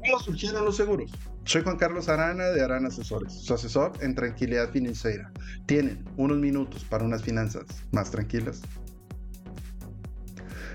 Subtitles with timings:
[0.00, 1.10] ¿Cómo surgieron los seguros?
[1.44, 5.32] Soy Juan Carlos Arana de Arana Asesores, su asesor en tranquilidad financiera.
[5.66, 8.62] ¿Tienen unos minutos para unas finanzas más tranquilas?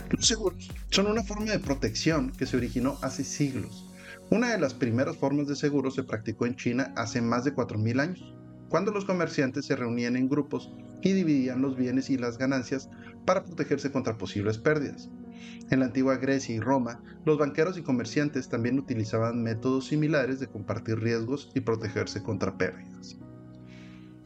[0.10, 3.90] Los seguros son una forma de protección que se originó hace siglos.
[4.30, 8.02] Una de las primeras formas de seguro se practicó en China hace más de 4.000
[8.02, 8.36] años,
[8.70, 10.72] cuando los comerciantes se reunían en grupos
[11.02, 12.90] y dividían los bienes y las ganancias
[13.26, 15.10] para protegerse contra posibles pérdidas.
[15.70, 20.48] En la antigua Grecia y Roma, los banqueros y comerciantes también utilizaban métodos similares de
[20.48, 23.18] compartir riesgos y protegerse contra pérdidas.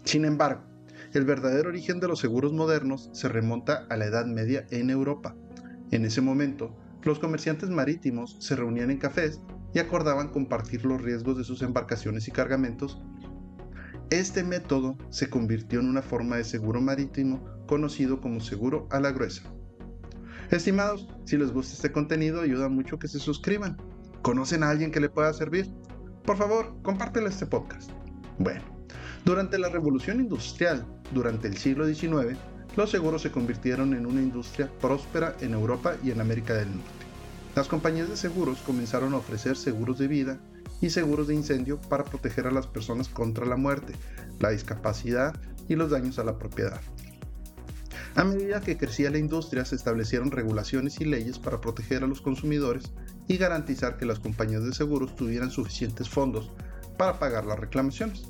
[0.03, 0.63] Sin embargo,
[1.13, 5.35] el verdadero origen de los seguros modernos se remonta a la Edad Media en Europa.
[5.91, 9.39] En ese momento, los comerciantes marítimos se reunían en cafés
[9.73, 13.01] y acordaban compartir los riesgos de sus embarcaciones y cargamentos.
[14.09, 19.11] Este método se convirtió en una forma de seguro marítimo conocido como seguro a la
[19.11, 19.43] gruesa.
[20.51, 23.75] Estimados, si les gusta este contenido, ayuda mucho que se suscriban.
[24.21, 25.69] ¿Conocen a alguien que le pueda servir?
[26.23, 27.91] Por favor, compártelo este podcast.
[28.39, 28.61] Bueno,
[29.25, 32.37] durante la revolución industrial, durante el siglo XIX,
[32.77, 37.05] los seguros se convirtieron en una industria próspera en Europa y en América del Norte.
[37.53, 40.39] Las compañías de seguros comenzaron a ofrecer seguros de vida
[40.79, 43.93] y seguros de incendio para proteger a las personas contra la muerte,
[44.39, 45.35] la discapacidad
[45.67, 46.79] y los daños a la propiedad.
[48.17, 52.19] A medida que crecía la industria se establecieron regulaciones y leyes para proteger a los
[52.19, 52.91] consumidores
[53.27, 56.51] y garantizar que las compañías de seguros tuvieran suficientes fondos
[56.97, 58.23] para pagar las reclamaciones.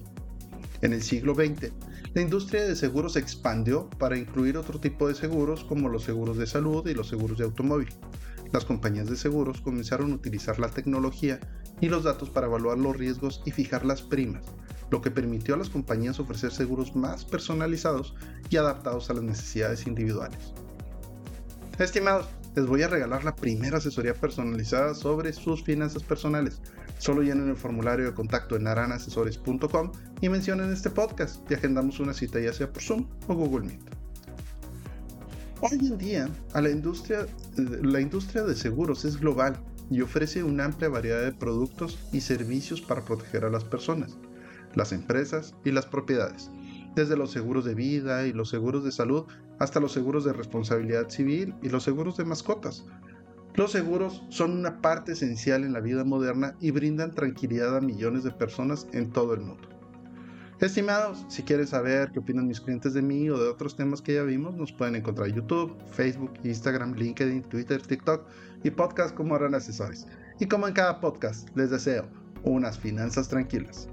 [0.82, 1.72] En el siglo XX,
[2.14, 6.38] la industria de seguros se expandió para incluir otro tipo de seguros como los seguros
[6.38, 7.88] de salud y los seguros de automóvil.
[8.52, 11.40] Las compañías de seguros comenzaron a utilizar la tecnología
[11.80, 14.44] y los datos para evaluar los riesgos y fijar las primas,
[14.90, 18.16] lo que permitió a las compañías ofrecer seguros más personalizados
[18.50, 20.54] y adaptados a las necesidades individuales.
[21.78, 26.60] Estimados, les voy a regalar la primera asesoría personalizada sobre sus finanzas personales.
[26.98, 32.14] Solo llenen el formulario de contacto en aranasesores.com y mencionen este podcast y agendamos una
[32.14, 33.82] cita ya sea por Zoom o Google Meet.
[35.62, 39.60] Hoy en día, a la, industria, la industria de seguros es global
[39.92, 44.18] y ofrece una amplia variedad de productos y servicios para proteger a las personas
[44.78, 46.52] las empresas y las propiedades,
[46.96, 49.26] desde los seguros de vida y los seguros de salud
[49.60, 52.86] hasta los seguros de responsabilidad civil y los seguros de mascotas.
[53.56, 58.24] Los seguros son una parte esencial en la vida moderna y brindan tranquilidad a millones
[58.24, 59.68] de personas en todo el mundo.
[60.60, 64.16] Estimados, si quieren saber qué opinan mis clientes de mí o de otros temas que
[64.16, 68.28] ya vimos, nos pueden encontrar en YouTube, Facebook, Instagram, LinkedIn, Twitter, TikTok
[68.64, 70.08] y podcast como Harán Asesores.
[70.40, 72.08] Y como en cada podcast, les deseo
[72.44, 73.90] unas finanzas tranquilas.